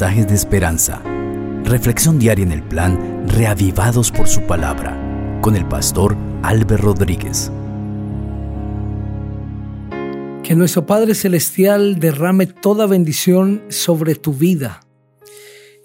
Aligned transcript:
de 0.00 0.34
esperanza. 0.34 1.02
Reflexión 1.64 2.18
diaria 2.18 2.42
en 2.44 2.52
el 2.52 2.62
plan 2.62 3.26
Reavivados 3.28 4.10
por 4.10 4.26
su 4.26 4.40
palabra 4.46 4.98
con 5.42 5.54
el 5.54 5.68
pastor 5.68 6.16
Álvaro 6.42 6.78
Rodríguez. 6.78 7.52
Que 10.42 10.54
nuestro 10.54 10.86
Padre 10.86 11.14
Celestial 11.14 12.00
derrame 12.00 12.46
toda 12.46 12.86
bendición 12.86 13.64
sobre 13.68 14.14
tu 14.14 14.32
vida. 14.32 14.80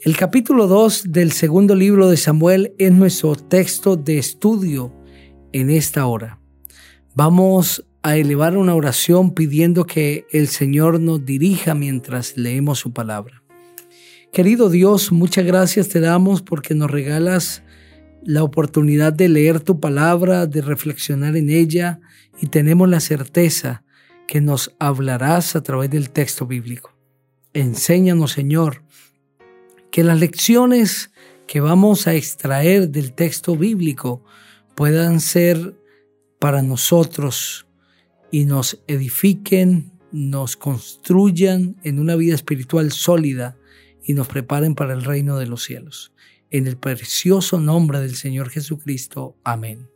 El 0.01 0.15
capítulo 0.15 0.67
2 0.67 1.11
del 1.11 1.33
segundo 1.33 1.75
libro 1.75 2.07
de 2.07 2.15
Samuel 2.15 2.73
es 2.77 2.93
nuestro 2.93 3.35
texto 3.35 3.97
de 3.97 4.19
estudio 4.19 4.93
en 5.51 5.69
esta 5.69 6.05
hora. 6.05 6.39
Vamos 7.13 7.85
a 8.03 8.15
elevar 8.15 8.55
una 8.55 8.73
oración 8.73 9.33
pidiendo 9.33 9.85
que 9.85 10.25
el 10.31 10.47
Señor 10.47 11.01
nos 11.01 11.25
dirija 11.25 11.75
mientras 11.75 12.37
leemos 12.37 12.79
su 12.79 12.93
palabra. 12.93 13.36
Querido 14.37 14.69
Dios, 14.69 15.11
muchas 15.11 15.47
gracias 15.47 15.89
te 15.89 15.99
damos 15.99 16.43
porque 16.43 16.75
nos 16.75 16.91
regalas 16.91 17.63
la 18.23 18.43
oportunidad 18.43 19.11
de 19.11 19.29
leer 19.29 19.61
tu 19.61 19.79
palabra, 19.79 20.45
de 20.45 20.61
reflexionar 20.61 21.35
en 21.35 21.49
ella 21.49 21.99
y 22.39 22.45
tenemos 22.45 22.87
la 22.87 22.99
certeza 22.99 23.83
que 24.27 24.39
nos 24.39 24.75
hablarás 24.77 25.55
a 25.55 25.63
través 25.63 25.89
del 25.89 26.11
texto 26.11 26.45
bíblico. 26.45 26.93
Enséñanos, 27.53 28.33
Señor, 28.33 28.83
que 29.89 30.03
las 30.03 30.19
lecciones 30.19 31.09
que 31.47 31.59
vamos 31.59 32.05
a 32.05 32.13
extraer 32.13 32.89
del 32.89 33.13
texto 33.13 33.55
bíblico 33.55 34.23
puedan 34.75 35.19
ser 35.19 35.73
para 36.37 36.61
nosotros 36.61 37.65
y 38.29 38.45
nos 38.45 38.83
edifiquen, 38.85 39.93
nos 40.11 40.55
construyan 40.57 41.75
en 41.83 41.97
una 41.97 42.15
vida 42.15 42.35
espiritual 42.35 42.91
sólida 42.91 43.57
y 44.07 44.13
nos 44.13 44.27
preparen 44.27 44.73
para 44.73 44.93
el 44.93 45.03
reino 45.03 45.37
de 45.37 45.47
los 45.47 45.63
cielos. 45.63 46.13
En 46.49 46.65
el 46.65 46.77
precioso 46.77 47.59
nombre 47.59 47.99
del 47.99 48.15
Señor 48.15 48.49
Jesucristo. 48.49 49.35
Amén. 49.43 49.89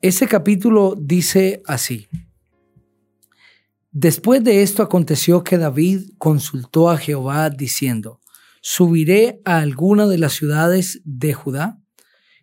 Este 0.00 0.28
capítulo 0.28 0.94
dice 0.96 1.60
así. 1.66 2.06
Después 3.90 4.44
de 4.44 4.62
esto 4.62 4.84
aconteció 4.84 5.42
que 5.42 5.58
David 5.58 6.10
consultó 6.18 6.88
a 6.88 6.98
Jehová 6.98 7.50
diciendo, 7.50 8.20
¿subiré 8.60 9.40
a 9.44 9.58
alguna 9.58 10.06
de 10.06 10.18
las 10.18 10.34
ciudades 10.34 11.00
de 11.04 11.34
Judá? 11.34 11.80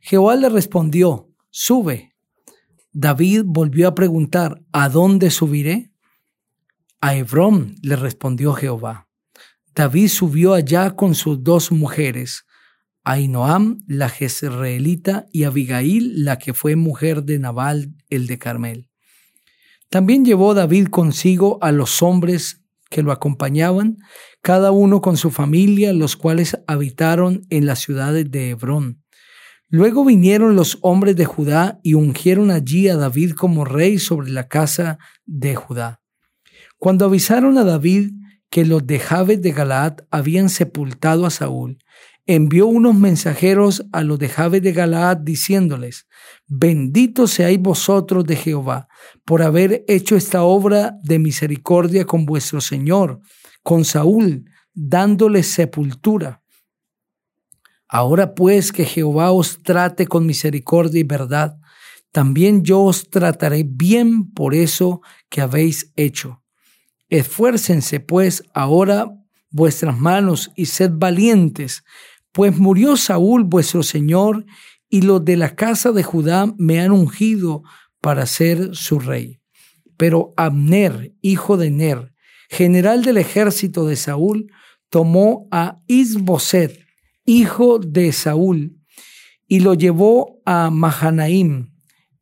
Jehová 0.02 0.36
le 0.36 0.50
respondió, 0.50 1.30
sube. 1.50 2.14
David 2.92 3.44
volvió 3.46 3.88
a 3.88 3.96
preguntar, 3.96 4.62
¿a 4.74 4.90
dónde 4.90 5.32
subiré? 5.32 5.94
A 7.00 7.16
Hebrón, 7.16 7.76
le 7.82 7.96
respondió 7.96 8.52
Jehová. 8.52 9.08
David 9.76 10.08
subió 10.10 10.54
allá 10.54 10.92
con 10.92 11.16
sus 11.16 11.44
dos 11.44 11.72
mujeres, 11.72 12.46
Ainoam, 13.04 13.80
la 13.88 14.08
jezreelita, 14.08 15.26
y 15.32 15.44
Abigail, 15.44 16.24
la 16.24 16.38
que 16.38 16.54
fue 16.54 16.76
mujer 16.76 17.24
de 17.24 17.40
Nabal, 17.40 17.94
el 18.10 18.28
de 18.28 18.38
Carmel. 18.38 18.90
También 19.90 20.26
llevó 20.26 20.54
David 20.54 20.88
consigo 20.88 21.58
a 21.62 21.72
los 21.72 22.02
hombres 22.02 22.62
que 22.90 23.02
lo 23.02 23.12
acompañaban, 23.12 23.98
cada 24.42 24.72
uno 24.72 25.02
con 25.02 25.18
su 25.18 25.32
familia, 25.32 25.92
los 25.94 26.16
cuales 26.16 26.58
habitaron 26.68 27.42
en 27.50 27.66
las 27.66 27.80
ciudades 27.80 28.30
de 28.30 28.52
Hebrón. 28.52 29.04
Luego 29.70 30.06
vinieron 30.06 30.56
los 30.56 30.78
hombres 30.82 31.16
de 31.16 31.26
Judá 31.26 31.80
y 31.82 31.96
ungieron 31.96 32.52
allí 32.52 32.90
a 32.90 32.96
David 32.96 33.32
como 33.32 33.66
rey 33.66 33.98
sobre 33.98 34.30
la 34.30 34.48
casa 34.48 35.00
de 35.26 35.56
Judá. 35.56 36.02
Cuando 36.78 37.06
avisaron 37.06 37.58
a 37.58 37.64
David 37.64 38.12
que 38.54 38.66
los 38.66 38.86
de 38.86 39.00
Jabes 39.00 39.42
de 39.42 39.52
Galaad 39.52 40.02
habían 40.12 40.48
sepultado 40.48 41.26
a 41.26 41.32
Saúl, 41.32 41.80
envió 42.28 42.68
unos 42.68 42.94
mensajeros 42.94 43.84
a 43.92 44.04
los 44.04 44.20
de 44.20 44.30
Jabes 44.30 44.62
de 44.62 44.74
Galaad 44.74 45.18
diciéndoles, 45.18 46.06
Benditos 46.46 47.32
seáis 47.32 47.60
vosotros 47.60 48.24
de 48.26 48.36
Jehová 48.36 48.88
por 49.26 49.42
haber 49.42 49.84
hecho 49.88 50.16
esta 50.16 50.44
obra 50.44 50.94
de 51.02 51.18
misericordia 51.18 52.06
con 52.06 52.28
vuestro 52.28 52.62
Señor, 52.62 53.22
con 53.64 53.86
Saúl, 53.86 54.46
dándole 54.72 55.42
sepultura 55.42 56.44
Ahora 57.88 58.36
pues 58.36 58.72
que 58.72 58.86
Jehová 58.86 59.32
os 59.32 59.64
trate 59.64 60.06
con 60.06 60.28
misericordia 60.28 61.00
y 61.00 61.04
verdad, 61.04 61.58
también 62.12 62.64
yo 62.64 62.84
os 62.84 63.10
trataré 63.10 63.64
bien 63.66 64.32
por 64.32 64.54
eso 64.54 65.02
que 65.28 65.42
habéis 65.42 65.92
hecho. 65.96 66.43
Esfuércense 67.10 68.00
pues 68.00 68.44
ahora 68.54 69.14
vuestras 69.50 69.98
manos 69.98 70.52
y 70.56 70.66
sed 70.66 70.92
valientes, 70.94 71.84
pues 72.32 72.58
murió 72.58 72.98
Saúl 72.98 73.44
vuestro 73.44 73.84
Señor, 73.84 74.46
y 74.90 75.02
los 75.02 75.24
de 75.26 75.38
la 75.38 75.56
casa 75.56 75.92
de 75.92 76.04
Judá 76.04 76.54
me 76.58 76.80
han 76.80 76.92
ungido 76.92 77.64
para 78.02 78.26
ser 78.26 78.76
su 78.76 79.00
rey. 79.00 79.40
Pero 79.98 80.34
Abner, 80.38 81.16
hijo 81.22 81.58
de 81.58 81.72
Ner, 81.72 82.14
general 82.50 83.04
del 83.04 83.18
ejército 83.18 83.88
de 83.88 83.96
Saúl, 83.96 84.52
tomó 84.90 85.48
a 85.52 85.80
Isboset, 85.88 86.86
hijo 87.26 87.80
de 87.80 88.12
Saúl, 88.12 88.78
y 89.48 89.62
lo 89.62 89.74
llevó 89.74 90.42
a 90.46 90.70
Mahanaim 90.70 91.72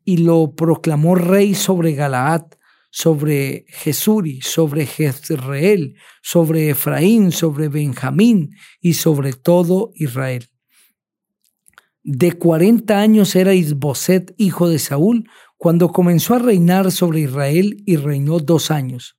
y 0.06 0.18
lo 0.18 0.56
proclamó 0.56 1.16
rey 1.16 1.56
sobre 1.56 1.94
Galaad, 1.94 2.44
sobre 2.92 3.66
Jesuri, 3.70 4.42
sobre 4.42 4.86
Jezreel, 4.86 5.96
sobre 6.22 6.70
Efraín, 6.70 7.32
sobre 7.32 7.68
Benjamín 7.70 8.52
y 8.80 8.94
sobre 8.94 9.34
todo 9.34 9.92
Israel. 9.96 10.48
De 12.04 12.34
cuarenta 12.34 13.00
años 13.00 13.36
era 13.36 13.56
Isboset, 13.56 14.36
hijo 14.38 14.70
de 14.70 14.78
Saúl, 14.78 15.28
cuando 15.58 15.90
comenzó 15.90 16.36
a 16.36 16.40
reinar 16.40 16.92
sobre 16.92 17.22
Israel 17.22 17.82
y 17.88 17.96
reinó 17.96 18.40
dos 18.40 18.70
años. 18.70 19.18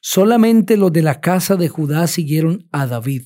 Solamente 0.00 0.76
los 0.76 0.92
de 0.92 1.02
la 1.02 1.20
casa 1.20 1.56
de 1.56 1.68
Judá 1.68 2.06
siguieron 2.06 2.68
a 2.70 2.86
David 2.86 3.24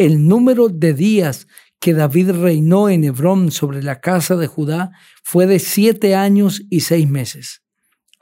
el 0.00 0.26
número 0.26 0.70
de 0.70 0.94
días 0.94 1.46
que 1.78 1.92
David 1.92 2.30
reinó 2.30 2.88
en 2.88 3.04
Hebrón 3.04 3.50
sobre 3.50 3.82
la 3.82 4.00
casa 4.00 4.34
de 4.34 4.46
Judá 4.46 4.92
fue 5.22 5.46
de 5.46 5.58
siete 5.58 6.14
años 6.14 6.62
y 6.70 6.80
seis 6.80 7.06
meses. 7.06 7.62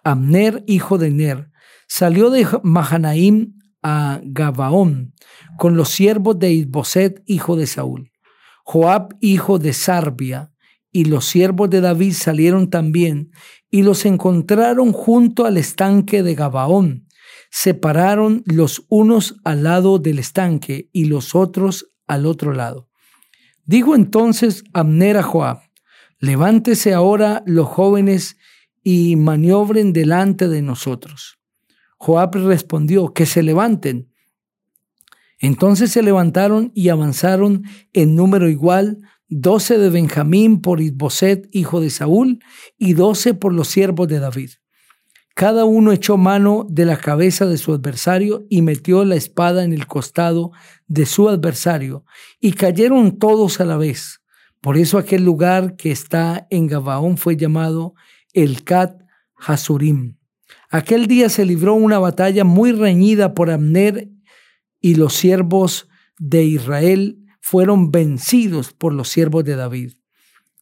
Amner, 0.05 0.65
hijo 0.67 0.99
de 0.99 1.11
Ner, 1.11 1.51
salió 1.87 2.31
de 2.31 2.47
Mahanaim 2.63 3.55
a 3.83 4.21
Gabaón 4.23 5.15
con 5.57 5.77
los 5.77 5.91
siervos 5.91 6.39
de 6.39 6.53
Isboset, 6.53 7.23
hijo 7.27 7.57
de 7.57 7.67
Saúl. 7.67 8.13
Joab, 8.65 9.17
hijo 9.21 9.59
de 9.59 9.73
Sarbia, 9.73 10.53
y 10.91 11.05
los 11.05 11.27
siervos 11.27 11.71
de 11.71 11.81
David 11.81 12.13
salieron 12.13 12.71
también 12.71 13.31
y 13.71 13.83
los 13.83 14.07
encontraron 14.07 14.93
junto 14.93 15.45
al 15.45 15.57
estanque 15.57 16.23
de 16.23 16.35
Gabaón, 16.35 17.07
separaron 17.51 18.43
los 18.47 18.85
unos 18.89 19.37
al 19.45 19.63
lado 19.65 19.99
del 19.99 20.19
estanque 20.19 20.89
y 20.93 21.05
los 21.05 21.35
otros 21.35 21.91
al 22.07 22.27
otro 22.27 22.53
lado. 22.53 22.89
Dijo 23.65 23.95
entonces 23.95 24.65
Abner 24.73 25.19
a 25.19 25.23
Joab, 25.23 25.61
levántese 26.19 26.95
ahora 26.95 27.43
los 27.47 27.69
jóvenes 27.69 28.37
y 28.91 29.16
maniobren 29.16 29.93
delante 29.93 30.49
de 30.49 30.62
nosotros. 30.62 31.38
Joab 31.99 32.34
respondió, 32.37 33.12
que 33.12 33.26
se 33.26 33.43
levanten. 33.43 34.10
Entonces 35.38 35.93
se 35.93 36.03
levantaron 36.03 36.72
y 36.75 36.88
avanzaron 36.88 37.65
en 37.93 38.16
número 38.16 38.49
igual, 38.49 38.97
doce 39.28 39.76
de 39.76 39.91
Benjamín 39.91 40.62
por 40.62 40.81
Isboset, 40.81 41.50
hijo 41.53 41.82
de 41.82 41.91
Saúl, 41.91 42.38
y 42.78 42.94
doce 42.94 43.34
por 43.34 43.53
los 43.53 43.69
siervos 43.69 44.09
de 44.09 44.21
David. 44.21 44.53
Cada 45.34 45.66
uno 45.66 45.93
echó 45.93 46.17
mano 46.17 46.67
de 46.70 46.87
la 46.87 46.96
cabeza 46.96 47.44
de 47.44 47.58
su 47.58 47.75
adversario 47.75 48.46
y 48.49 48.62
metió 48.62 49.05
la 49.05 49.17
espada 49.17 49.64
en 49.64 49.75
el 49.75 49.87
costado 49.87 50.52
de 50.87 51.05
su 51.05 51.29
adversario, 51.29 52.06
y 52.41 52.52
cayeron 52.52 53.19
todos 53.19 53.61
a 53.61 53.67
la 53.67 53.76
vez. 53.76 54.23
Por 54.62 54.79
eso 54.79 54.96
aquel 54.96 55.25
lugar 55.25 55.76
que 55.76 55.91
está 55.91 56.46
en 56.49 56.69
Gabaón 56.69 57.19
fue 57.19 57.37
llamado 57.37 57.93
el 58.33 58.65
Cat. 58.65 59.03
Aquel 60.71 61.07
día 61.07 61.29
se 61.29 61.45
libró 61.45 61.75
una 61.75 61.99
batalla 61.99 62.45
muy 62.45 62.73
reñida 62.73 63.35
por 63.35 63.51
Abner 63.51 64.09
y 64.81 64.95
los 64.97 65.15
siervos 65.15 65.89
de 66.19 66.45
Israel 66.45 67.19
fueron 67.41 67.91
vencidos 67.91 68.73
por 68.73 68.93
los 68.93 69.09
siervos 69.09 69.45
de 69.45 69.57
David. 69.57 69.93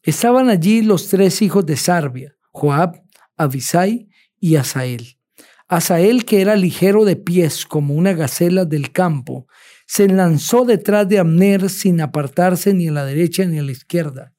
Estaban 0.03 0.49
allí 0.49 0.83
los 0.83 1.09
tres 1.09 1.43
hijos 1.43 1.67
de 1.67 1.77
Sarbia, 1.77 2.37
Joab, 2.53 3.03
Abisai 3.37 4.09
y 4.39 4.57
Asael. 4.57 5.19
Asael, 5.69 6.25
que 6.25 6.41
era 6.41 6.55
ligero 6.55 7.05
de 7.05 7.17
pies 7.17 7.67
como 7.67 7.95
una 7.95 8.13
gacela 8.13 8.65
del 8.65 8.93
campo, 8.93 9.49
se 9.87 10.07
lanzó 10.09 10.65
detrás 10.65 11.09
de 11.09 11.19
Amner 11.19 11.69
sin 11.71 12.01
apartarse 12.01 12.73
ni 12.73 12.89
a 12.89 12.93
la 12.93 13.05
derecha 13.05 13.45
ni 13.47 13.59
a 13.59 13.63
la 13.63 13.73
izquierda. 13.73 14.33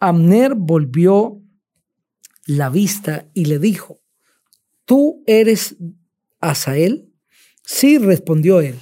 Amner 0.00 0.54
volvió 0.54 1.42
la 2.46 2.70
vista 2.70 3.28
y 3.34 3.46
le 3.46 3.58
dijo, 3.58 4.00
¿tú 4.84 5.22
eres 5.26 5.76
Asael? 6.40 7.12
Sí, 7.64 7.98
respondió 7.98 8.60
él. 8.60 8.76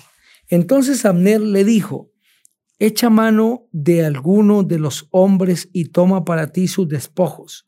Entonces 0.49 1.05
Abner 1.05 1.41
le 1.41 1.65
dijo, 1.65 2.13
echa 2.79 3.11
mano 3.11 3.67
de 3.73 4.05
alguno 4.05 4.63
de 4.63 4.79
los 4.79 5.09
hombres 5.11 5.71
y 5.73 5.87
toma 5.87 6.25
para 6.25 6.53
ti 6.53 6.69
sus 6.69 6.89
despojos. 6.89 7.67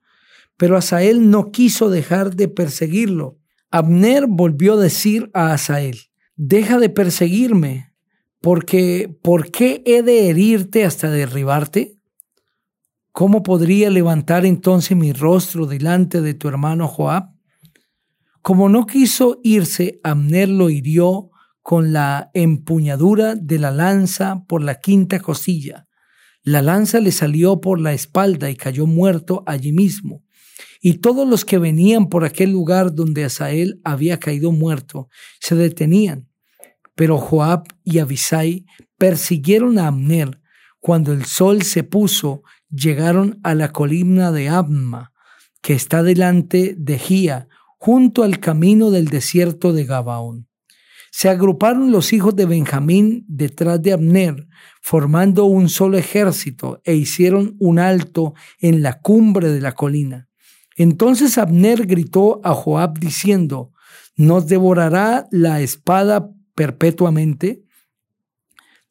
Pero 0.57 0.77
Asael 0.77 1.31
no 1.31 1.51
quiso 1.51 1.91
dejar 1.91 2.37
de 2.37 2.49
perseguirlo. 2.49 3.39
Abner 3.71 4.27
volvió 4.29 4.75
a 4.75 4.83
decir 4.83 5.31
a 5.33 5.53
Asael, 5.53 5.99
deja 6.37 6.79
de 6.79 6.91
perseguirme, 6.91 7.93
porque 8.41 9.15
¿por 9.23 9.51
qué 9.51 9.83
he 9.87 10.03
de 10.03 10.29
herirte 10.29 10.85
hasta 10.85 11.11
derribarte? 11.11 11.96
¿Cómo 13.19 13.43
podría 13.43 13.89
levantar 13.89 14.45
entonces 14.45 14.95
mi 14.95 15.15
rostro 15.15 15.65
delante 15.65 16.21
de 16.21 16.35
tu 16.35 16.49
hermano 16.49 16.87
Joab? 16.87 17.31
Como 18.43 18.69
no 18.69 18.85
quiso 18.85 19.41
irse, 19.43 20.01
Abner 20.05 20.51
lo 20.51 20.69
hirió 20.69 21.31
con 21.63 21.95
la 21.95 22.31
empuñadura 22.35 23.35
de 23.35 23.59
la 23.59 23.71
lanza 23.71 24.45
por 24.47 24.63
la 24.63 24.81
quinta 24.81 25.19
costilla. 25.19 25.89
La 26.43 26.61
lanza 26.61 27.01
le 27.01 27.11
salió 27.11 27.59
por 27.59 27.81
la 27.81 27.95
espalda 27.95 28.51
y 28.51 28.55
cayó 28.55 28.87
muerto 28.87 29.45
allí 29.47 29.73
mismo. 29.73 30.23
Y 30.83 30.99
todos 30.99 31.27
los 31.27 31.47
que 31.47 31.57
venían 31.57 32.11
por 32.11 32.23
aquel 32.23 32.51
lugar 32.51 32.95
donde 32.95 33.25
Asael 33.25 33.81
había 33.83 34.21
caído 34.21 34.53
muerto 34.53 35.09
se 35.41 35.55
detenían. 35.55 36.29
Pero 36.95 37.17
Joab 37.17 37.65
y 37.83 37.99
Abisai 37.99 38.67
persiguieron 38.99 39.79
a 39.79 39.87
Abner. 39.87 40.39
Cuando 40.81 41.15
el 41.15 41.25
sol 41.25 41.63
se 41.63 41.83
puso, 41.83 42.43
llegaron 42.71 43.41
a 43.43 43.55
la 43.55 43.73
columna 43.73 44.33
de 44.33 44.49
Abma, 44.49 45.13
que 45.63 45.75
está 45.75 46.03
delante 46.03 46.75
de 46.79 46.99
Gía, 46.99 47.49
junto 47.79 48.23
al 48.23 48.41
camino 48.41 48.91
del 48.91 49.09
desierto 49.09 49.73
de 49.73 49.85
Gabaón. 49.85 50.49
Se 51.11 51.29
agruparon 51.29 51.93
los 51.93 52.13
hijos 52.13 52.37
de 52.37 52.45
Benjamín 52.45 53.25
detrás 53.27 53.81
de 53.81 53.93
Abner, 53.93 54.47
formando 54.83 55.47
un 55.47 55.69
solo 55.69 55.97
ejército, 55.97 56.83
e 56.85 56.95
hicieron 56.95 57.57
un 57.59 57.79
alto 57.79 58.35
en 58.59 58.83
la 58.83 59.01
cumbre 59.01 59.49
de 59.49 59.61
la 59.61 59.73
colina. 59.73 60.29
Entonces 60.77 61.39
Abner 61.39 61.87
gritó 61.87 62.41
a 62.45 62.53
Joab 62.53 62.99
diciendo, 62.99 63.73
¿nos 64.15 64.47
devorará 64.47 65.27
la 65.31 65.63
espada 65.63 66.31
perpetuamente? 66.55 67.65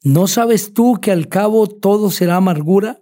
¿No 0.02 0.26
sabes 0.26 0.74
tú 0.74 1.00
que 1.00 1.12
al 1.12 1.28
cabo 1.28 1.68
todo 1.68 2.10
será 2.10 2.36
amargura? 2.36 3.00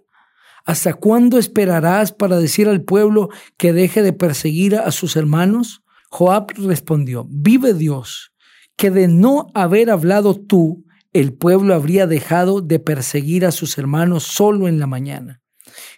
¿Hasta 0.65 0.95
cuándo 0.95 1.37
esperarás 1.37 2.11
para 2.11 2.39
decir 2.39 2.67
al 2.67 2.81
pueblo 2.81 3.29
que 3.57 3.71
deje 3.71 4.01
de 4.01 4.13
perseguir 4.13 4.75
a 4.75 4.91
sus 4.91 5.15
hermanos? 5.15 5.83
Joab 6.09 6.47
respondió, 6.57 7.27
vive 7.29 7.73
Dios 7.73 8.33
que 8.75 8.91
de 8.91 9.07
no 9.07 9.47
haber 9.53 9.89
hablado 9.89 10.35
tú, 10.35 10.85
el 11.13 11.33
pueblo 11.33 11.73
habría 11.73 12.07
dejado 12.07 12.61
de 12.61 12.79
perseguir 12.79 13.45
a 13.45 13.51
sus 13.51 13.77
hermanos 13.77 14.23
solo 14.23 14.67
en 14.67 14.79
la 14.79 14.87
mañana. 14.87 15.41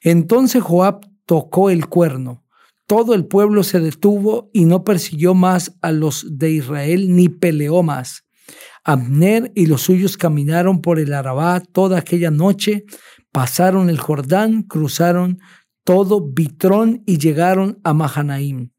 Entonces 0.02 0.62
Joab 0.62 1.00
tocó 1.26 1.70
el 1.70 1.88
cuerno. 1.88 2.44
Todo 2.86 3.16
el 3.16 3.26
pueblo 3.26 3.64
se 3.64 3.80
detuvo 3.80 4.50
y 4.54 4.66
no 4.66 4.84
persiguió 4.84 5.34
más 5.34 5.76
a 5.82 5.92
los 5.92 6.38
de 6.38 6.52
Israel 6.52 7.16
ni 7.16 7.30
peleó 7.30 7.84
más. 7.84 8.26
Abner 8.84 9.52
y 9.56 9.66
los 9.66 9.82
suyos 9.82 10.18
caminaron 10.18 10.82
por 10.82 11.00
el 11.00 11.14
Arabá 11.14 11.60
toda 11.60 11.98
aquella 11.98 12.32
noche, 12.32 12.86
pasaron 13.38 13.92
el 13.92 14.00
Jordán, 14.00 14.64
cruzaron 14.64 15.38
todo 15.84 16.28
Bitrón 16.28 17.04
y 17.06 17.20
llegaron 17.20 17.80
a 17.84 17.94
Mahanaim. 17.94 18.72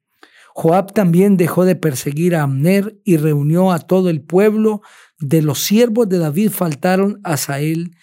Joab 0.53 0.93
también 0.95 1.37
dejó 1.37 1.65
de 1.65 1.77
perseguir 1.77 2.35
a 2.35 2.43
Amner 2.43 3.01
y 3.05 3.19
reunió 3.19 3.71
a 3.71 3.79
todo 3.79 4.11
el 4.11 4.21
pueblo. 4.21 4.83
De 5.21 5.43
los 5.43 5.61
siervos 5.61 6.09
de 6.09 6.19
David 6.19 6.51
faltaron 6.51 7.21
a 7.23 7.37
Sael 7.37 7.95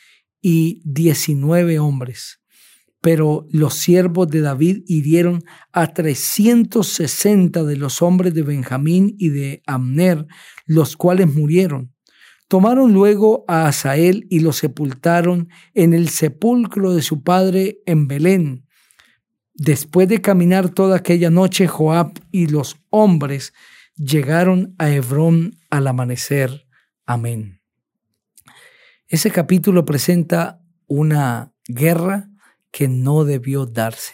y 0.41 0.81
diecinueve 0.85 1.77
hombres. 1.77 2.39
Pero 3.01 3.47
los 3.51 3.73
siervos 3.73 4.29
de 4.29 4.39
David 4.39 4.83
hirieron 4.87 5.43
a 5.73 5.87
trescientos 5.87 6.87
sesenta 6.87 7.65
de 7.65 7.75
los 7.75 8.01
hombres 8.01 8.33
de 8.33 8.43
Benjamín 8.43 9.13
y 9.19 9.27
de 9.27 9.61
Amner, 9.67 10.25
los 10.65 10.95
cuales 10.95 11.27
murieron. 11.27 11.94
Tomaron 12.47 12.93
luego 12.93 13.45
a 13.47 13.67
Asael 13.67 14.27
y 14.29 14.39
lo 14.39 14.53
sepultaron 14.53 15.49
en 15.73 15.93
el 15.93 16.09
sepulcro 16.09 16.93
de 16.93 17.01
su 17.01 17.23
padre 17.23 17.79
en 17.85 18.07
Belén 18.07 18.65
Después 19.57 20.09
de 20.09 20.21
caminar 20.21 20.69
toda 20.69 20.97
aquella 20.97 21.29
noche, 21.29 21.65
Joab 21.65 22.11
y 22.29 22.47
los 22.47 22.75
hombres 22.89 23.53
llegaron 23.95 24.75
a 24.77 24.89
Hebrón 24.89 25.57
al 25.69 25.87
amanecer. 25.87 26.67
Amén. 27.05 27.61
Ese 29.07 29.31
capítulo 29.31 29.85
presenta 29.85 30.61
una 30.87 31.53
guerra 31.69 32.29
que 32.69 32.89
no 32.89 33.23
debió 33.23 33.65
darse. 33.65 34.13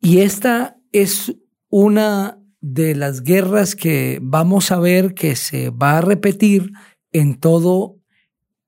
Y 0.00 0.18
esta 0.18 0.76
es 0.90 1.36
una 1.68 2.43
de 2.66 2.94
las 2.94 3.22
guerras 3.22 3.76
que 3.76 4.18
vamos 4.22 4.70
a 4.70 4.78
ver 4.78 5.14
que 5.14 5.36
se 5.36 5.70
va 5.70 5.98
a 5.98 6.00
repetir 6.00 6.72
en 7.12 7.38
todo 7.38 7.98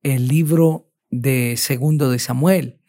el 0.03 0.29
libro 0.29 0.91
de 1.11 1.57
Segundo 1.57 2.11
de 2.11 2.19
Samuel 2.19 2.81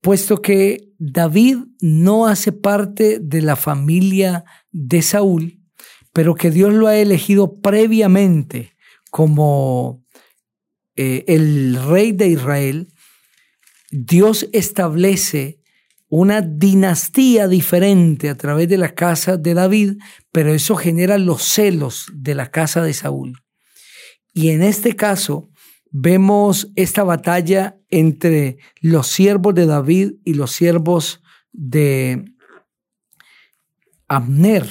puesto 0.00 0.40
que 0.40 0.92
David 0.98 1.58
no 1.80 2.26
hace 2.26 2.52
parte 2.52 3.18
de 3.20 3.42
la 3.42 3.56
familia 3.56 4.44
de 4.70 5.02
Saúl, 5.02 5.60
pero 6.12 6.34
que 6.34 6.50
Dios 6.50 6.72
lo 6.72 6.86
ha 6.86 6.96
elegido 6.96 7.60
previamente 7.60 8.74
como 9.10 10.04
eh, 10.96 11.24
el 11.28 11.78
rey 11.86 12.12
de 12.12 12.28
Israel, 12.28 12.88
Dios 13.90 14.48
establece 14.52 15.57
una 16.08 16.40
dinastía 16.40 17.48
diferente 17.48 18.30
a 18.30 18.36
través 18.36 18.68
de 18.68 18.78
la 18.78 18.94
casa 18.94 19.36
de 19.36 19.54
David, 19.54 19.98
pero 20.32 20.54
eso 20.54 20.74
genera 20.74 21.18
los 21.18 21.42
celos 21.42 22.06
de 22.14 22.34
la 22.34 22.50
casa 22.50 22.82
de 22.82 22.94
Saúl. 22.94 23.42
Y 24.32 24.50
en 24.50 24.62
este 24.62 24.96
caso, 24.96 25.50
vemos 25.90 26.70
esta 26.76 27.02
batalla 27.02 27.78
entre 27.90 28.58
los 28.80 29.08
siervos 29.08 29.54
de 29.54 29.66
David 29.66 30.12
y 30.24 30.34
los 30.34 30.52
siervos 30.52 31.22
de 31.52 32.24
Abner. 34.06 34.66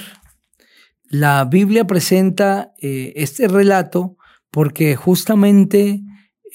La 1.10 1.46
Biblia 1.46 1.86
presenta 1.86 2.74
eh, 2.82 3.14
este 3.16 3.48
relato 3.48 4.18
porque 4.52 4.96
justamente 4.96 6.02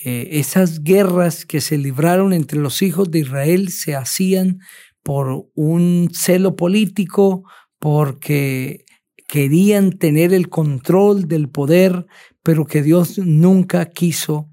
eh, 0.04 0.40
esas 0.40 0.82
guerras 0.82 1.46
que 1.46 1.60
se 1.60 1.78
libraron 1.78 2.32
entre 2.32 2.58
los 2.58 2.82
hijos 2.82 3.10
de 3.10 3.20
Israel 3.20 3.68
se 3.70 3.94
hacían 3.94 4.58
por 5.02 5.46
un 5.54 6.10
celo 6.12 6.56
político, 6.56 7.44
porque 7.78 8.84
querían 9.28 9.92
tener 9.92 10.32
el 10.32 10.48
control 10.48 11.28
del 11.28 11.48
poder, 11.48 12.06
pero 12.42 12.66
que 12.66 12.82
Dios 12.82 13.18
nunca 13.18 13.86
quiso 13.90 14.48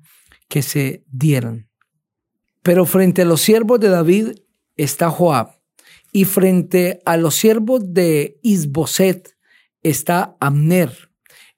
que 0.48 0.62
se 0.62 1.04
dieran. 1.08 1.70
Pero 2.62 2.86
frente 2.86 3.24
a 3.24 3.26
los 3.26 3.42
siervos 3.42 3.80
de 3.80 3.90
David 3.90 4.30
está 4.76 5.10
Joab, 5.10 5.60
y 6.12 6.26
frente 6.26 7.02
a 7.06 7.18
los 7.18 7.36
siervos 7.36 7.94
de 7.94 8.40
Isboset 8.42 9.36
está 9.82 10.36
Amner. 10.40 10.92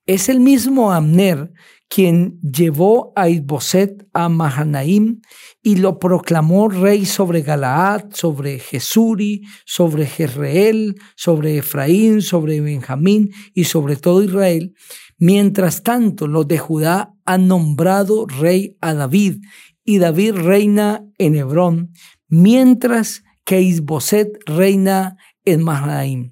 Es 0.05 0.29
el 0.29 0.39
mismo 0.39 0.91
Amner 0.91 1.51
quien 1.93 2.39
llevó 2.39 3.11
a 3.17 3.27
Isboset 3.27 4.07
a 4.13 4.29
Mahanaim 4.29 5.19
y 5.61 5.75
lo 5.75 5.99
proclamó 5.99 6.69
rey 6.69 7.05
sobre 7.05 7.41
Galaad, 7.41 8.13
sobre 8.13 8.59
Jesuri, 8.59 9.41
sobre 9.65 10.05
Jezreel, 10.05 10.95
sobre 11.17 11.57
Efraín, 11.57 12.21
sobre 12.21 12.61
Benjamín 12.61 13.31
y 13.53 13.65
sobre 13.65 13.97
todo 13.97 14.23
Israel. 14.23 14.73
Mientras 15.17 15.83
tanto, 15.83 16.27
los 16.27 16.47
de 16.47 16.59
Judá 16.59 17.13
han 17.25 17.49
nombrado 17.49 18.25
rey 18.25 18.77
a 18.79 18.93
David 18.93 19.41
y 19.83 19.97
David 19.97 20.35
reina 20.35 21.03
en 21.17 21.35
Hebrón, 21.35 21.91
mientras 22.29 23.25
que 23.43 23.59
Isboset 23.59 24.29
reina 24.45 25.17
en 25.43 25.61
Mahanaim. 25.61 26.31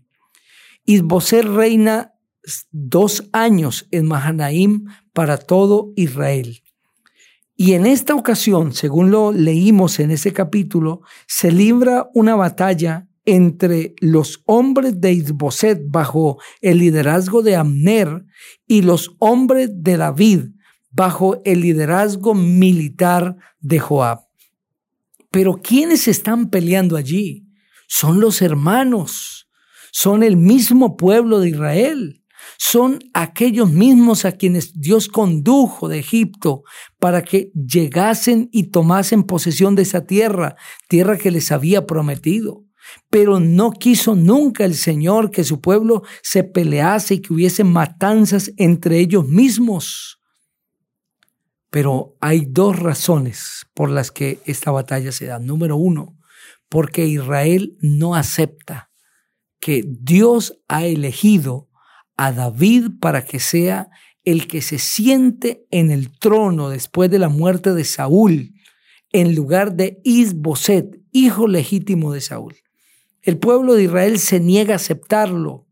Isboset 0.86 1.44
reina 1.44 2.14
dos 2.72 3.30
años 3.34 3.88
en 3.92 4.08
Mahanaim 4.08 4.86
para 5.14 5.38
todo 5.38 5.92
Israel. 5.96 6.62
Y 7.56 7.74
en 7.74 7.86
esta 7.86 8.16
ocasión, 8.16 8.74
según 8.74 9.12
lo 9.12 9.34
leímos 9.34 10.00
en 10.00 10.12
ese 10.12 10.32
capítulo, 10.32 11.02
se 11.28 11.52
libra 11.52 12.10
una 12.14 12.36
batalla 12.36 13.10
entre 13.26 13.96
los 14.00 14.42
hombres 14.46 15.00
de 15.02 15.12
Isboset 15.12 15.82
bajo 15.86 16.40
el 16.62 16.80
liderazgo 16.80 17.42
de 17.42 17.56
Amner 17.56 18.26
y 18.66 18.82
los 18.82 19.16
hombres 19.20 19.70
de 19.74 19.98
David 19.98 20.46
bajo 20.90 21.42
el 21.46 21.62
liderazgo 21.62 22.34
militar 22.34 23.36
de 23.60 23.80
Joab. 23.80 24.20
Pero 25.30 25.62
¿quiénes 25.62 26.08
están 26.08 26.50
peleando 26.50 26.98
allí? 26.98 27.46
Son 27.88 28.20
los 28.20 28.42
hermanos, 28.42 29.50
son 29.92 30.24
el 30.24 30.38
mismo 30.38 30.98
pueblo 30.98 31.40
de 31.40 31.50
Israel, 31.50 32.19
son 32.58 33.00
aquellos 33.14 33.72
mismos 33.72 34.26
a 34.26 34.34
quienes 34.34 34.74
Dios 34.74 35.08
condujo 35.08 35.88
de 35.88 36.00
Egipto 36.00 36.64
para 37.00 37.22
que 37.22 37.52
llegasen 37.54 38.50
y 38.52 38.72
tomasen 38.72 39.24
posesión 39.24 39.76
de 39.76 39.84
esa 39.84 40.06
tierra, 40.06 40.56
tierra 40.88 41.18
que 41.18 41.32
les 41.32 41.52
había 41.52 41.86
prometido. 41.86 42.66
Pero 43.10 43.40
no 43.40 43.72
quiso 43.72 44.16
nunca 44.16 44.66
el 44.66 44.76
Señor 44.76 45.32
que 45.32 45.44
su 45.44 45.62
pueblo 45.62 46.04
se 46.24 46.44
pelease 46.44 47.16
y 47.16 47.22
que 47.22 47.34
hubiese 47.34 47.64
matanzas 47.64 48.52
entre 48.58 49.00
ellos 49.00 49.28
mismos. 49.28 50.20
Pero 51.70 52.16
hay 52.20 52.46
dos 52.50 52.80
razones 52.80 53.68
por 53.76 53.92
las 53.92 54.12
que 54.12 54.40
esta 54.46 54.72
batalla 54.72 55.12
se 55.12 55.28
da. 55.28 55.40
Número 55.40 55.78
uno, 55.78 56.18
porque 56.68 57.06
Israel 57.06 57.78
no 57.82 58.16
acepta 58.16 58.90
que 59.60 59.84
Dios 59.86 60.62
ha 60.68 60.86
elegido 60.86 61.69
a 62.22 62.34
David 62.34 62.90
para 63.00 63.24
que 63.24 63.40
sea 63.40 63.90
el 64.26 64.48
que 64.48 64.62
se 64.62 64.78
siente 64.78 65.66
en 65.72 65.90
el 65.90 66.12
trono 66.20 66.70
después 66.70 67.10
de 67.10 67.18
la 67.18 67.30
muerte 67.30 67.74
de 67.74 67.86
Saúl, 67.86 68.56
en 69.14 69.36
lugar 69.36 69.74
de 69.78 70.02
Isboset, 70.04 71.00
hijo 71.14 71.48
legítimo 71.48 72.12
de 72.12 72.20
Saúl. 72.20 72.58
El 73.22 73.38
pueblo 73.38 73.74
de 73.74 73.84
Israel 73.84 74.20
se 74.20 74.42
niega 74.42 74.74
a 74.74 74.76
aceptarlo. 74.76 75.66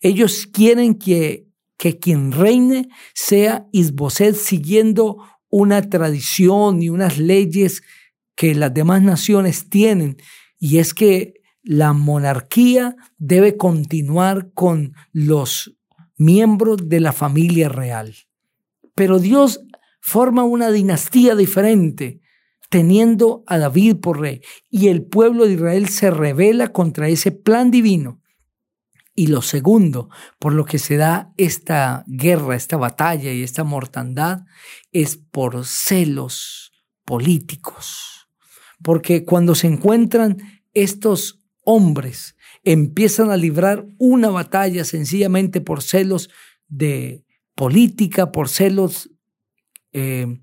Ellos 0.00 0.46
quieren 0.46 0.94
que, 0.94 1.48
que 1.76 1.98
quien 1.98 2.30
reine 2.30 2.88
sea 3.12 3.66
Isboset 3.72 4.36
siguiendo 4.36 5.16
una 5.48 5.90
tradición 5.90 6.84
y 6.84 6.88
unas 6.88 7.18
leyes 7.18 7.82
que 8.36 8.54
las 8.54 8.72
demás 8.72 9.02
naciones 9.02 9.68
tienen, 9.68 10.18
y 10.56 10.78
es 10.78 10.94
que 10.94 11.34
la 11.64 11.92
monarquía 11.94 12.94
debe 13.18 13.56
continuar 13.56 14.52
con 14.54 14.94
los 15.12 15.76
miembros 16.20 16.88
de 16.90 17.00
la 17.00 17.12
familia 17.12 17.70
real. 17.70 18.14
Pero 18.94 19.18
Dios 19.18 19.62
forma 20.00 20.44
una 20.44 20.70
dinastía 20.70 21.34
diferente, 21.34 22.20
teniendo 22.68 23.42
a 23.46 23.56
David 23.56 23.96
por 23.96 24.20
rey, 24.20 24.42
y 24.68 24.88
el 24.88 25.02
pueblo 25.02 25.46
de 25.46 25.54
Israel 25.54 25.88
se 25.88 26.10
revela 26.10 26.68
contra 26.68 27.08
ese 27.08 27.32
plan 27.32 27.70
divino. 27.70 28.20
Y 29.14 29.28
lo 29.28 29.40
segundo, 29.40 30.10
por 30.38 30.52
lo 30.52 30.66
que 30.66 30.78
se 30.78 30.96
da 30.96 31.32
esta 31.38 32.04
guerra, 32.06 32.54
esta 32.54 32.76
batalla 32.76 33.32
y 33.32 33.42
esta 33.42 33.64
mortandad, 33.64 34.44
es 34.92 35.16
por 35.16 35.64
celos 35.64 36.72
políticos. 37.06 38.28
Porque 38.82 39.24
cuando 39.24 39.54
se 39.54 39.68
encuentran 39.68 40.36
estos 40.74 41.39
hombres, 41.64 42.36
empiezan 42.64 43.30
a 43.30 43.36
librar 43.36 43.86
una 43.98 44.28
batalla 44.28 44.84
sencillamente 44.84 45.60
por 45.60 45.82
celos 45.82 46.30
de 46.68 47.24
política, 47.54 48.32
por 48.32 48.48
celos 48.48 49.10
eh, 49.92 50.40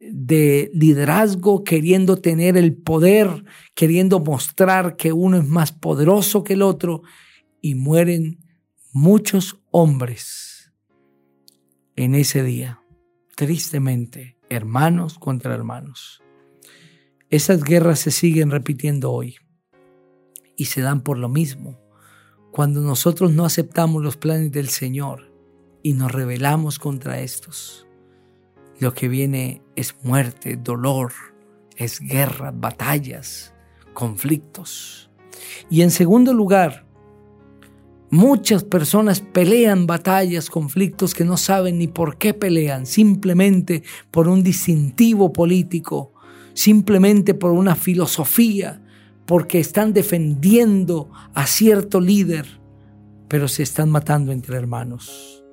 de 0.00 0.70
liderazgo, 0.74 1.62
queriendo 1.64 2.16
tener 2.16 2.56
el 2.56 2.74
poder, 2.74 3.44
queriendo 3.74 4.20
mostrar 4.20 4.96
que 4.96 5.12
uno 5.12 5.38
es 5.38 5.46
más 5.46 5.72
poderoso 5.72 6.42
que 6.42 6.54
el 6.54 6.62
otro, 6.62 7.02
y 7.60 7.74
mueren 7.74 8.38
muchos 8.92 9.60
hombres 9.70 10.72
en 11.96 12.14
ese 12.14 12.42
día, 12.42 12.80
tristemente, 13.36 14.38
hermanos 14.48 15.18
contra 15.18 15.54
hermanos. 15.54 16.22
Esas 17.28 17.62
guerras 17.62 18.00
se 18.00 18.10
siguen 18.10 18.50
repitiendo 18.50 19.12
hoy 19.12 19.36
y 20.60 20.66
se 20.66 20.82
dan 20.82 21.00
por 21.00 21.16
lo 21.16 21.30
mismo. 21.30 21.80
Cuando 22.52 22.82
nosotros 22.82 23.32
no 23.32 23.46
aceptamos 23.46 24.02
los 24.02 24.18
planes 24.18 24.52
del 24.52 24.68
Señor 24.68 25.32
y 25.82 25.94
nos 25.94 26.12
rebelamos 26.12 26.78
contra 26.78 27.20
estos, 27.20 27.86
lo 28.78 28.92
que 28.92 29.08
viene 29.08 29.62
es 29.74 29.96
muerte, 30.02 30.56
dolor, 30.56 31.12
es 31.76 31.98
guerra, 31.98 32.52
batallas, 32.54 33.54
conflictos. 33.94 35.08
Y 35.70 35.80
en 35.80 35.90
segundo 35.90 36.34
lugar, 36.34 36.84
muchas 38.10 38.62
personas 38.62 39.22
pelean 39.22 39.86
batallas, 39.86 40.50
conflictos 40.50 41.14
que 41.14 41.24
no 41.24 41.38
saben 41.38 41.78
ni 41.78 41.86
por 41.86 42.18
qué 42.18 42.34
pelean, 42.34 42.84
simplemente 42.84 43.82
por 44.10 44.28
un 44.28 44.42
distintivo 44.42 45.32
político, 45.32 46.12
simplemente 46.52 47.32
por 47.32 47.52
una 47.52 47.76
filosofía, 47.76 48.82
porque 49.30 49.60
están 49.60 49.92
defendiendo 49.92 51.08
a 51.34 51.46
cierto 51.46 52.00
líder, 52.00 52.46
pero 53.28 53.46
se 53.46 53.62
están 53.62 53.88
matando 53.88 54.32
entre 54.32 54.56
hermanos. 54.56 55.44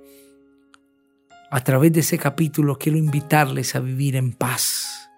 A 1.52 1.64
través 1.64 1.94
de 1.94 2.00
ese 2.00 2.18
capítulo 2.18 2.80
quiero 2.80 2.98
invitarles 2.98 3.76
a 3.76 3.80
vivir 3.80 4.16
en 4.16 4.34
paz. 4.34 5.12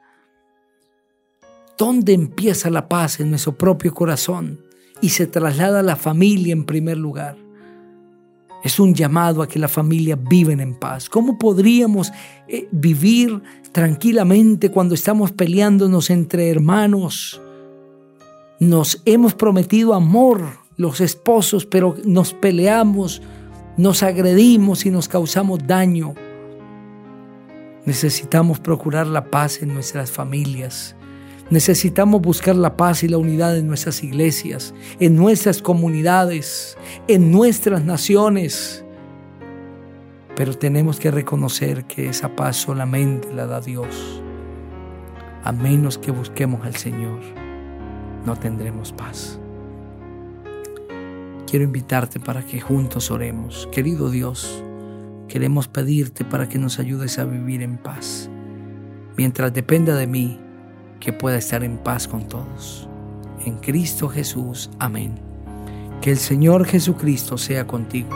¿Dónde 1.77 2.11
empieza 2.11 2.69
la 2.69 2.89
paz? 2.89 3.21
En 3.21 3.29
nuestro 3.29 3.57
propio 3.57 3.93
corazón 3.93 4.59
y 4.99 5.07
se 5.07 5.25
traslada 5.25 5.79
a 5.79 5.83
la 5.83 5.95
familia 5.95 6.51
en 6.51 6.65
primer 6.65 6.97
lugar. 6.97 7.37
Es 8.65 8.77
un 8.77 8.93
llamado 8.93 9.41
a 9.41 9.47
que 9.47 9.57
la 9.57 9.69
familia 9.69 10.17
viven 10.17 10.59
en 10.59 10.77
paz. 10.77 11.07
¿Cómo 11.07 11.37
podríamos 11.39 12.11
eh, 12.49 12.67
vivir 12.73 13.41
tranquilamente 13.71 14.69
cuando 14.69 14.95
estamos 14.95 15.31
peleándonos 15.31 16.09
entre 16.09 16.49
hermanos? 16.49 17.41
Nos 18.59 19.01
hemos 19.05 19.35
prometido 19.35 19.93
amor 19.93 20.41
los 20.75 20.99
esposos, 20.99 21.65
pero 21.65 21.95
nos 22.03 22.33
peleamos, 22.33 23.21
nos 23.77 24.03
agredimos 24.03 24.85
y 24.85 24.91
nos 24.91 25.07
causamos 25.07 25.65
daño. 25.65 26.13
Necesitamos 27.85 28.59
procurar 28.59 29.07
la 29.07 29.31
paz 29.31 29.61
en 29.61 29.73
nuestras 29.73 30.11
familias. 30.11 30.97
Necesitamos 31.49 32.21
buscar 32.21 32.57
la 32.57 32.75
paz 32.75 33.01
y 33.03 33.07
la 33.07 33.17
unidad 33.17 33.57
en 33.57 33.65
nuestras 33.65 34.03
iglesias, 34.03 34.73
en 34.99 35.15
nuestras 35.15 35.61
comunidades, 35.61 36.77
en 37.07 37.31
nuestras 37.31 37.85
naciones. 37.85 38.83
Pero 40.35 40.53
tenemos 40.53 40.99
que 40.99 41.11
reconocer 41.11 41.85
que 41.85 42.09
esa 42.09 42.35
paz 42.35 42.57
solamente 42.57 43.33
la 43.33 43.47
da 43.47 43.61
Dios, 43.61 44.21
a 45.45 45.53
menos 45.53 45.97
que 45.97 46.11
busquemos 46.11 46.65
al 46.65 46.75
Señor 46.75 47.38
no 48.25 48.35
tendremos 48.35 48.91
paz. 48.91 49.39
Quiero 51.47 51.65
invitarte 51.65 52.19
para 52.19 52.45
que 52.45 52.61
juntos 52.61 53.09
oremos. 53.11 53.67
Querido 53.71 54.11
Dios, 54.11 54.63
queremos 55.27 55.67
pedirte 55.67 56.23
para 56.23 56.47
que 56.47 56.59
nos 56.59 56.79
ayudes 56.79 57.17
a 57.19 57.25
vivir 57.25 57.63
en 57.63 57.77
paz, 57.77 58.29
mientras 59.17 59.53
dependa 59.53 59.95
de 59.95 60.07
mí 60.07 60.39
que 60.99 61.13
pueda 61.13 61.37
estar 61.37 61.63
en 61.63 61.77
paz 61.77 62.07
con 62.07 62.27
todos. 62.27 62.87
En 63.45 63.57
Cristo 63.57 64.09
Jesús, 64.09 64.69
amén. 64.79 65.15
Que 66.01 66.11
el 66.11 66.17
Señor 66.17 66.65
Jesucristo 66.65 67.37
sea 67.37 67.65
contigo 67.65 68.09